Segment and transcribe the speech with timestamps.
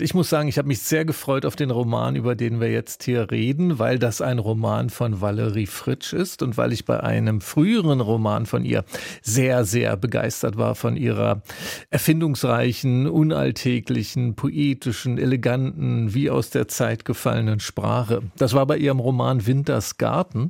[0.00, 3.02] ich muss sagen, ich habe mich sehr gefreut auf den Roman, über den wir jetzt
[3.02, 7.40] hier reden, weil das ein Roman von Valerie Fritsch ist und weil ich bei einem
[7.40, 8.84] früheren Roman von ihr
[9.22, 11.42] sehr, sehr begeistert war von ihrer
[11.90, 18.22] erfindungsreichen, unalltäglichen, poetischen, eleganten, wie aus der Zeit gefallenen Sprache.
[18.36, 20.48] Das war bei ihrem Roman Winters Garten.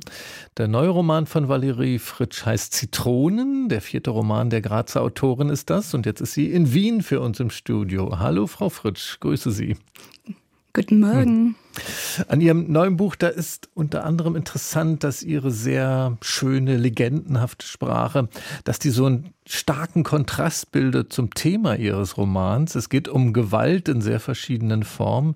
[0.57, 3.67] Der neue Roman von Valerie Fritsch heißt Zitronen.
[3.67, 5.95] Der vierte Roman der Grazer Autorin ist das.
[5.95, 8.19] Und jetzt ist sie in Wien für uns im Studio.
[8.19, 9.19] Hallo, Frau Fritsch.
[9.19, 9.77] Grüße grüße Sie.
[10.73, 11.55] Guten Morgen.
[12.27, 18.27] An Ihrem neuen Buch, da ist unter anderem interessant, dass Ihre sehr schöne, legendenhafte Sprache,
[18.65, 22.75] dass die so einen starken Kontrast bildet zum Thema Ihres Romans.
[22.75, 25.35] Es geht um Gewalt in sehr verschiedenen Formen.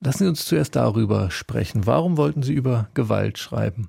[0.00, 1.86] Lassen Sie uns zuerst darüber sprechen.
[1.86, 3.88] Warum wollten Sie über Gewalt schreiben?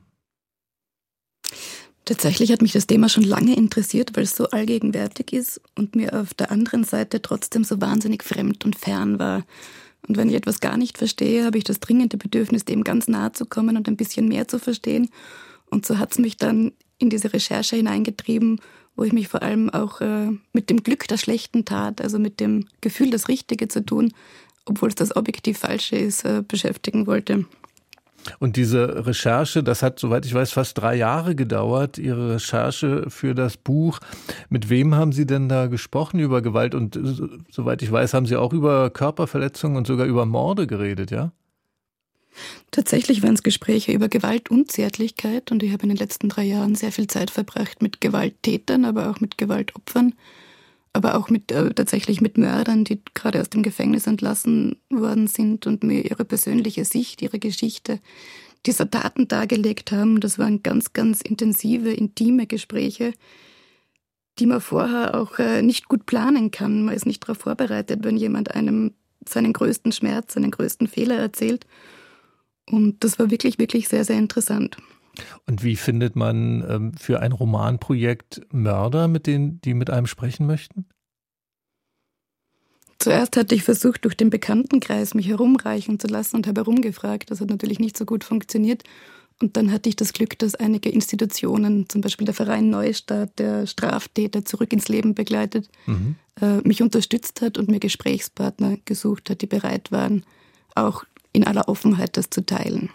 [2.10, 6.20] Tatsächlich hat mich das Thema schon lange interessiert, weil es so allgegenwärtig ist und mir
[6.20, 9.46] auf der anderen Seite trotzdem so wahnsinnig fremd und fern war.
[10.08, 13.34] Und wenn ich etwas gar nicht verstehe, habe ich das dringende Bedürfnis, dem ganz nahe
[13.34, 15.12] zu kommen und ein bisschen mehr zu verstehen.
[15.70, 18.60] Und so hat es mich dann in diese Recherche hineingetrieben,
[18.96, 22.40] wo ich mich vor allem auch äh, mit dem Glück der Schlechten Tat, also mit
[22.40, 24.16] dem Gefühl, das Richtige zu tun,
[24.66, 27.46] obwohl es das objektiv Falsche ist, äh, beschäftigen wollte.
[28.38, 33.34] Und diese Recherche, das hat, soweit ich weiß, fast drei Jahre gedauert, Ihre Recherche für
[33.34, 34.00] das Buch.
[34.50, 36.76] Mit wem haben Sie denn da gesprochen über Gewalt?
[36.76, 37.02] Und äh,
[37.50, 41.32] soweit ich weiß, haben Sie auch über Körperverletzungen und sogar über Morde geredet, ja?
[42.72, 46.44] Tatsächlich waren es Gespräche über Gewalt und Zärtlichkeit und ich habe in den letzten drei
[46.44, 50.14] Jahren sehr viel Zeit verbracht mit Gewalttätern, aber auch mit Gewaltopfern
[50.94, 55.68] aber auch mit äh, tatsächlich mit Mördern, die gerade aus dem Gefängnis entlassen worden sind
[55.68, 58.00] und mir ihre persönliche Sicht, ihre Geschichte
[58.66, 60.20] dieser Taten dargelegt haben.
[60.20, 63.14] Das waren ganz, ganz intensive, intime Gespräche,
[64.40, 66.84] die man vorher auch äh, nicht gut planen kann.
[66.84, 68.94] Man ist nicht darauf vorbereitet, wenn jemand einem
[69.28, 71.66] seinen größten Schmerz, seinen größten Fehler erzählt.
[72.66, 74.78] Und das war wirklich, wirklich sehr, sehr interessant.
[75.46, 80.46] Und wie findet man ähm, für ein Romanprojekt Mörder, mit denen die mit einem sprechen
[80.46, 80.86] möchten?
[83.00, 87.32] Zuerst hatte ich versucht, durch den Bekanntenkreis mich herumreichen zu lassen und habe herumgefragt.
[87.32, 88.84] Das hat natürlich nicht so gut funktioniert.
[89.42, 93.68] Und dann hatte ich das Glück, dass einige Institutionen, zum Beispiel der Verein Neustart, der
[93.68, 96.16] Straftäter zurück ins Leben begleitet, mhm.
[96.42, 100.26] äh, mich unterstützt hat und mir Gesprächspartner gesucht hat, die bereit waren,
[100.76, 102.90] auch in aller Offenheit das zu teilen.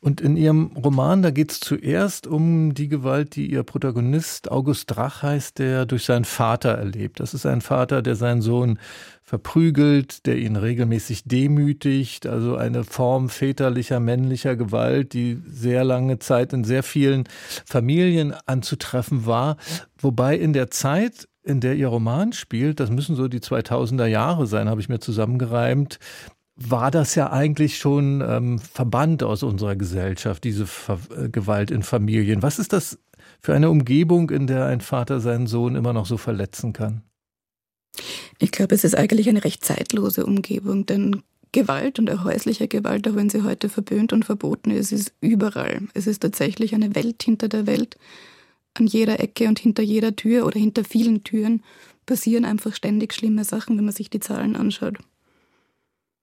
[0.00, 4.90] Und in Ihrem Roman, da geht es zuerst um die Gewalt, die Ihr Protagonist August
[4.90, 7.20] Drach heißt, der durch seinen Vater erlebt.
[7.20, 8.78] Das ist ein Vater, der seinen Sohn
[9.22, 16.52] verprügelt, der ihn regelmäßig demütigt, also eine Form väterlicher männlicher Gewalt, die sehr lange Zeit
[16.52, 17.24] in sehr vielen
[17.64, 19.56] Familien anzutreffen war.
[19.98, 24.46] Wobei in der Zeit, in der ihr Roman spielt, das müssen so die 2000er Jahre
[24.46, 25.98] sein, habe ich mir zusammengereimt,
[26.56, 31.82] war das ja eigentlich schon ähm, verbannt aus unserer Gesellschaft, diese Ver äh, Gewalt in
[31.82, 32.42] Familien.
[32.42, 32.98] Was ist das
[33.40, 37.02] für eine Umgebung, in der ein Vater seinen Sohn immer noch so verletzen kann?
[38.38, 41.22] Ich glaube, es ist eigentlich eine recht zeitlose Umgebung, denn
[41.52, 45.82] Gewalt und auch häusliche Gewalt, auch wenn sie heute verböhnt und verboten ist, ist überall.
[45.94, 47.96] Es ist tatsächlich eine Welt hinter der Welt.
[48.74, 51.62] An jeder Ecke und hinter jeder Tür oder hinter vielen Türen
[52.06, 54.98] passieren einfach ständig schlimme Sachen, wenn man sich die Zahlen anschaut.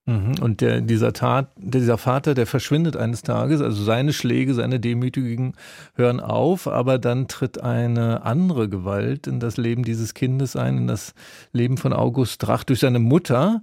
[0.05, 0.35] Mhm.
[0.41, 5.53] Und der, dieser Tat, dieser Vater, der verschwindet eines Tages, also seine Schläge, seine Demütigungen
[5.93, 10.87] hören auf, aber dann tritt eine andere Gewalt in das Leben dieses Kindes ein, in
[10.87, 11.13] das
[11.53, 13.61] Leben von August Drach durch seine Mutter.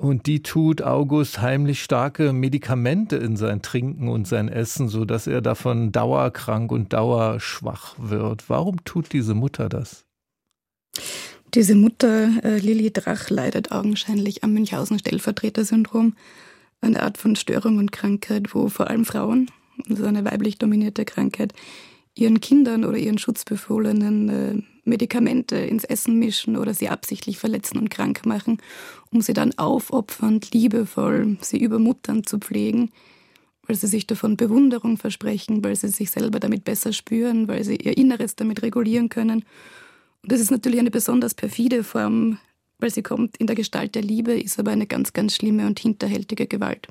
[0.00, 5.26] Und die tut August heimlich starke Medikamente in sein Trinken und sein Essen, so dass
[5.26, 8.48] er davon dauerkrank und dauerschwach wird.
[8.48, 10.04] Warum tut diese Mutter das?
[11.54, 16.14] Diese Mutter, äh, Lilly Drach, leidet augenscheinlich am Münchhausen-Stellvertreter-Syndrom,
[16.82, 19.50] eine Art von Störung und Krankheit, wo vor allem Frauen,
[19.88, 21.54] also eine weiblich dominierte Krankheit,
[22.14, 27.88] ihren Kindern oder ihren Schutzbefohlenen äh, Medikamente ins Essen mischen oder sie absichtlich verletzen und
[27.88, 28.58] krank machen,
[29.10, 32.90] um sie dann aufopfernd, liebevoll, sie übermuttern zu pflegen,
[33.66, 37.76] weil sie sich davon Bewunderung versprechen, weil sie sich selber damit besser spüren, weil sie
[37.76, 39.44] ihr Inneres damit regulieren können
[40.22, 42.38] das ist natürlich eine besonders perfide Form,
[42.78, 45.78] weil sie kommt in der Gestalt der Liebe, ist aber eine ganz, ganz schlimme und
[45.78, 46.88] hinterhältige Gewalt.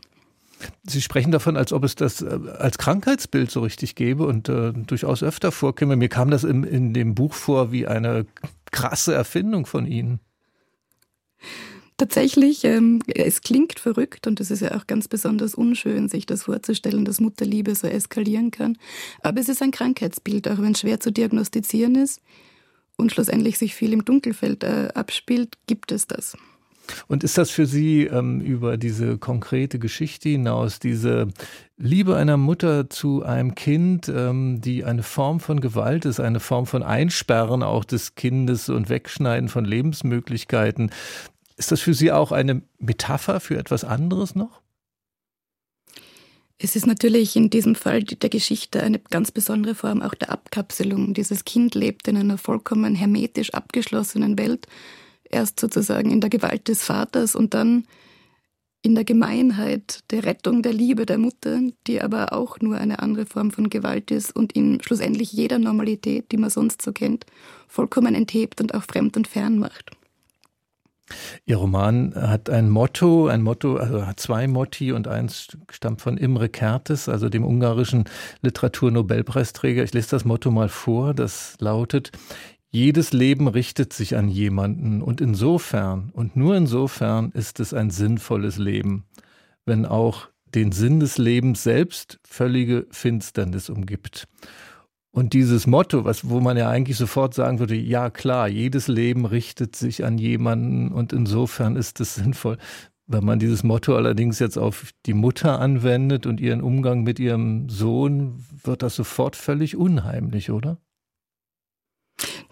[0.84, 4.74] Sie sprechen davon, als ob es das äh, als Krankheitsbild so richtig gäbe und äh,
[4.74, 5.96] durchaus öfter vorkäme.
[5.96, 8.26] Mir kam das im, in dem Buch vor wie eine
[8.72, 10.20] krasse Erfindung von Ihnen.
[11.98, 16.44] Tatsächlich, ähm, es klingt verrückt und es ist ja auch ganz besonders unschön, sich das
[16.44, 18.78] vorzustellen, dass Mutterliebe so eskalieren kann.
[19.22, 22.22] Aber es ist ein Krankheitsbild, auch wenn es schwer zu diagnostizieren ist.
[22.98, 26.36] Und schlussendlich sich viel im Dunkelfeld äh, abspielt, gibt es das.
[27.08, 31.28] Und ist das für Sie ähm, über diese konkrete Geschichte hinaus, diese
[31.78, 36.66] Liebe einer Mutter zu einem Kind, ähm, die eine Form von Gewalt ist, eine Form
[36.66, 40.92] von Einsperren auch des Kindes und Wegschneiden von Lebensmöglichkeiten,
[41.58, 44.62] ist das für Sie auch eine Metapher für etwas anderes noch?
[46.60, 51.14] Es ist natürlich in diesem Fall der Geschichte eine ganz besondere Form auch der Abkapselung.
[51.14, 54.66] Dieses Kind lebt in einer vollkommen hermetisch abgeschlossenen Welt,
[55.30, 57.86] erst sozusagen in der Gewalt des Vaters und dann
[58.82, 63.26] in der Gemeinheit der Rettung der Liebe der Mutter, die aber auch nur eine andere
[63.26, 67.26] Form von Gewalt ist und in schlussendlich jeder Normalität, die man sonst so kennt,
[67.68, 69.97] vollkommen enthebt und auch fremd und fern macht.
[71.46, 76.18] Ihr Roman hat ein Motto, ein Motto, also hat zwei Motti und eins stammt von
[76.18, 78.06] Imre Kertész, also dem ungarischen
[78.42, 79.84] Literaturnobelpreisträger.
[79.84, 82.12] Ich lese das Motto mal vor, das lautet,
[82.70, 88.58] jedes Leben richtet sich an jemanden und insofern und nur insofern ist es ein sinnvolles
[88.58, 89.06] Leben,
[89.66, 94.28] wenn auch den Sinn des Lebens selbst völlige Finsternis umgibt.
[95.18, 99.26] Und dieses Motto, was, wo man ja eigentlich sofort sagen würde, ja klar, jedes Leben
[99.26, 102.60] richtet sich an jemanden und insofern ist es sinnvoll.
[103.08, 107.68] Wenn man dieses Motto allerdings jetzt auf die Mutter anwendet und ihren Umgang mit ihrem
[107.68, 110.78] Sohn, wird das sofort völlig unheimlich, oder?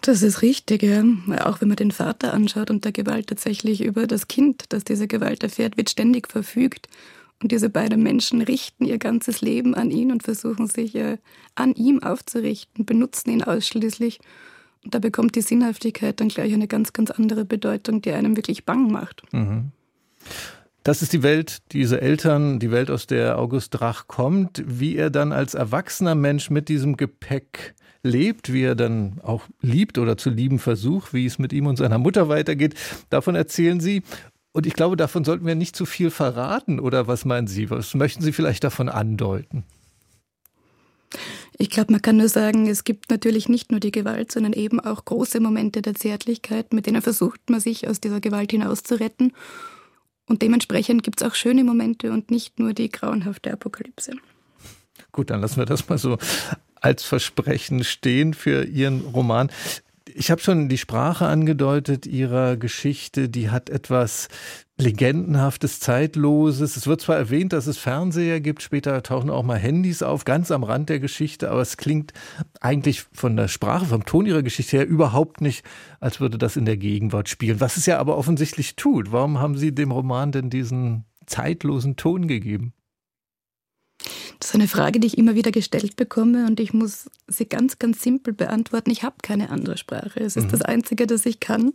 [0.00, 1.04] Das ist richtig, ja.
[1.44, 5.06] Auch wenn man den Vater anschaut und der Gewalt tatsächlich über das Kind, das diese
[5.06, 6.88] Gewalt erfährt, wird ständig verfügt.
[7.42, 11.18] Und diese beiden Menschen richten ihr ganzes Leben an ihn und versuchen sich äh,
[11.54, 14.20] an ihm aufzurichten, benutzen ihn ausschließlich.
[14.84, 18.64] Und da bekommt die Sinnhaftigkeit dann gleich eine ganz, ganz andere Bedeutung, die einem wirklich
[18.64, 19.22] bang macht.
[19.32, 19.72] Mhm.
[20.82, 24.62] Das ist die Welt, diese Eltern, die Welt, aus der August Drach kommt.
[24.66, 27.74] Wie er dann als erwachsener Mensch mit diesem Gepäck
[28.04, 31.76] lebt, wie er dann auch liebt oder zu lieben versucht, wie es mit ihm und
[31.76, 32.74] seiner Mutter weitergeht,
[33.10, 34.04] davon erzählen Sie.
[34.56, 36.80] Und ich glaube, davon sollten wir nicht zu viel verraten.
[36.80, 37.68] Oder was meinen Sie?
[37.68, 39.64] Was möchten Sie vielleicht davon andeuten?
[41.58, 44.80] Ich glaube, man kann nur sagen, es gibt natürlich nicht nur die Gewalt, sondern eben
[44.80, 49.34] auch große Momente der Zärtlichkeit, mit denen versucht man sich aus dieser Gewalt hinauszuretten.
[50.24, 54.12] Und dementsprechend gibt es auch schöne Momente und nicht nur die grauenhafte Apokalypse.
[55.12, 56.16] Gut, dann lassen wir das mal so
[56.80, 59.50] als Versprechen stehen für Ihren Roman.
[60.18, 64.28] Ich habe schon die Sprache angedeutet ihrer Geschichte, die hat etwas
[64.78, 66.74] Legendenhaftes, Zeitloses.
[66.74, 70.50] Es wird zwar erwähnt, dass es Fernseher gibt, später tauchen auch mal Handys auf, ganz
[70.50, 72.14] am Rand der Geschichte, aber es klingt
[72.62, 75.66] eigentlich von der Sprache, vom Ton ihrer Geschichte her überhaupt nicht,
[76.00, 77.60] als würde das in der Gegenwart spielen.
[77.60, 79.12] Was es ja aber offensichtlich tut.
[79.12, 82.72] Warum haben Sie dem Roman denn diesen zeitlosen Ton gegeben?
[84.38, 87.78] Das ist eine Frage, die ich immer wieder gestellt bekomme und ich muss sie ganz,
[87.78, 88.90] ganz simpel beantworten.
[88.90, 90.20] Ich habe keine andere Sprache.
[90.20, 90.50] Es ist mhm.
[90.50, 91.72] das Einzige, das ich kann.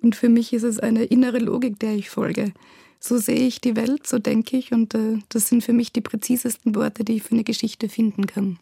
[0.00, 2.52] Und für mich ist es eine innere Logik, der ich folge.
[3.00, 6.02] So sehe ich die Welt, so denke ich und äh, das sind für mich die
[6.02, 8.58] präzisesten Worte, die ich für eine Geschichte finden kann.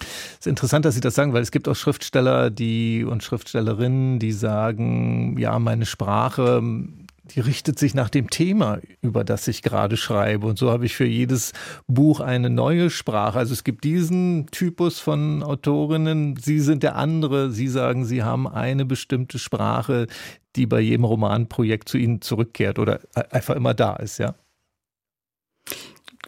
[0.00, 4.18] Es ist interessant, dass Sie das sagen, weil es gibt auch Schriftsteller, die und Schriftstellerinnen,
[4.18, 6.62] die sagen, ja, meine Sprache
[7.24, 10.46] die richtet sich nach dem Thema, über das ich gerade schreibe.
[10.46, 11.52] Und so habe ich für jedes
[11.86, 13.38] Buch eine neue Sprache.
[13.38, 17.52] Also es gibt diesen Typus von Autorinnen, Sie sind der andere.
[17.52, 20.08] Sie sagen, Sie haben eine bestimmte Sprache,
[20.56, 23.00] die bei jedem Romanprojekt zu Ihnen zurückkehrt oder
[23.30, 24.34] einfach immer da ist, ja?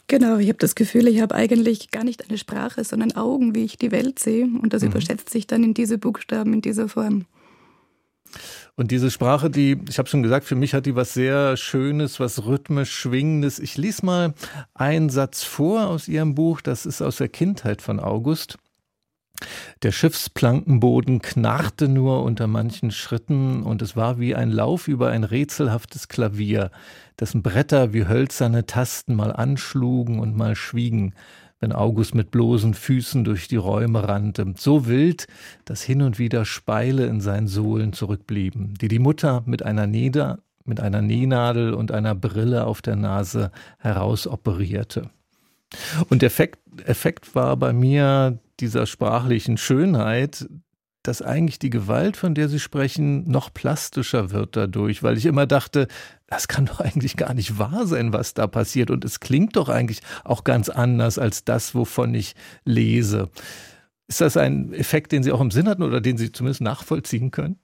[0.06, 3.64] Genau, ich habe das Gefühl, ich habe eigentlich gar nicht eine Sprache, sondern Augen, wie
[3.64, 4.44] ich die Welt sehe.
[4.44, 4.88] Und das mhm.
[4.88, 7.24] übersetzt sich dann in diese Buchstaben, in dieser Form.
[8.76, 12.18] Und diese Sprache, die, ich habe schon gesagt, für mich hat die was sehr Schönes,
[12.18, 13.58] was rhythmisch Schwingendes.
[13.58, 14.34] Ich lese mal
[14.74, 18.58] einen Satz vor aus Ihrem Buch, das ist aus der Kindheit von August.
[19.82, 25.24] Der Schiffsplankenboden knarrte nur unter manchen Schritten und es war wie ein Lauf über ein
[25.24, 26.70] rätselhaftes Klavier,
[27.18, 31.14] dessen Bretter wie hölzerne Tasten mal anschlugen und mal schwiegen
[31.64, 35.26] wenn August mit bloßen Füßen durch die Räume rannte, so wild,
[35.64, 40.40] dass hin und wieder Speile in seinen Sohlen zurückblieben, die die Mutter mit einer Neder,
[40.66, 45.08] mit einer Nähnadel und einer Brille auf der Nase herausoperierte.
[46.10, 50.46] Und der Effekt, Effekt war bei mir dieser sprachlichen Schönheit,
[51.04, 55.46] dass eigentlich die Gewalt, von der Sie sprechen, noch plastischer wird dadurch, weil ich immer
[55.46, 55.86] dachte,
[56.26, 58.90] das kann doch eigentlich gar nicht wahr sein, was da passiert.
[58.90, 62.34] Und es klingt doch eigentlich auch ganz anders als das, wovon ich
[62.64, 63.28] lese.
[64.08, 67.30] Ist das ein Effekt, den Sie auch im Sinn hatten oder den Sie zumindest nachvollziehen
[67.30, 67.58] können?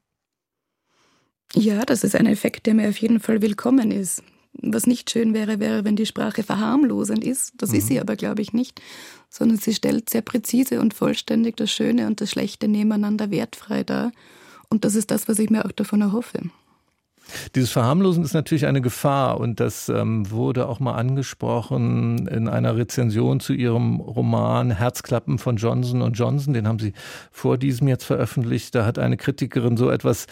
[1.54, 4.23] Ja, das ist ein Effekt, der mir auf jeden Fall willkommen ist.
[4.52, 7.54] Was nicht schön wäre, wäre, wenn die Sprache verharmlosend ist.
[7.56, 7.78] Das mhm.
[7.78, 8.00] ist sie mhm.
[8.00, 8.80] aber, glaube ich, nicht.
[9.30, 14.12] Sondern sie stellt sehr präzise und vollständig das Schöne und das Schlechte nebeneinander wertfrei dar.
[14.68, 16.50] Und das ist das, was ich mir auch davon erhoffe.
[17.54, 22.76] Dieses Verharmlosen ist natürlich eine Gefahr und das ähm, wurde auch mal angesprochen in einer
[22.76, 26.54] Rezension zu ihrem Roman Herzklappen von Johnson und Johnson.
[26.54, 26.92] Den haben sie
[27.30, 28.75] vor diesem jetzt veröffentlicht.
[28.75, 30.26] Da hat eine Kritikerin so etwas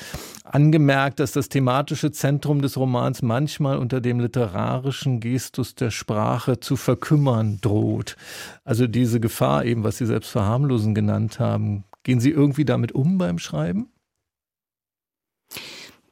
[0.45, 6.77] angemerkt, dass das thematische Zentrum des Romans manchmal unter dem literarischen Gestus der Sprache zu
[6.77, 8.17] verkümmern droht.
[8.65, 11.85] Also diese Gefahr eben, was Sie selbst Verharmlosen genannt haben.
[12.03, 13.89] Gehen Sie irgendwie damit um beim Schreiben?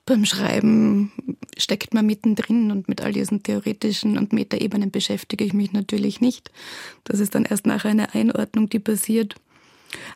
[0.07, 1.13] Beim Schreiben
[1.59, 6.51] steckt man mittendrin und mit all diesen theoretischen und Metaebenen beschäftige ich mich natürlich nicht.
[7.05, 9.35] Das ist dann erst nachher eine Einordnung, die passiert.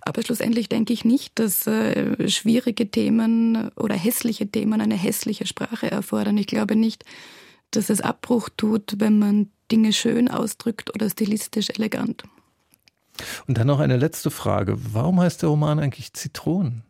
[0.02, 5.90] Aber schlussendlich denke ich nicht, dass äh, schwierige Themen oder hässliche Themen eine hässliche Sprache
[5.90, 6.38] erfordern.
[6.38, 7.04] Ich glaube nicht,
[7.70, 12.24] dass es Abbruch tut, wenn man Dinge schön ausdrückt oder stilistisch elegant.
[13.46, 14.76] Und dann noch eine letzte Frage.
[14.92, 16.82] Warum heißt der Roman eigentlich Zitronen?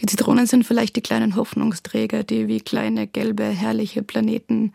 [0.00, 4.72] Die Zitronen sind vielleicht die kleinen Hoffnungsträger, die wie kleine gelbe, herrliche Planeten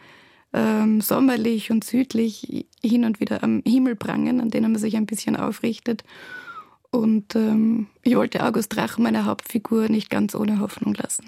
[0.53, 5.05] ähm, sommerlich und südlich hin und wieder am Himmel prangen, an denen man sich ein
[5.05, 6.03] bisschen aufrichtet.
[6.91, 11.25] Und ähm, ich wollte August Drach, meine Hauptfigur, nicht ganz ohne Hoffnung lassen.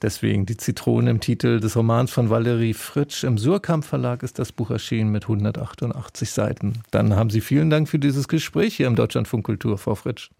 [0.00, 3.22] Deswegen die Zitrone im Titel des Romans von Valerie Fritsch.
[3.22, 6.82] Im Surkamp Verlag ist das Buch erschienen mit 188 Seiten.
[6.90, 10.30] Dann haben Sie vielen Dank für dieses Gespräch hier im Deutschlandfunk Kultur, Frau Fritsch.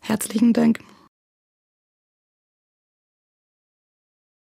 [0.00, 0.80] Herzlichen Dank.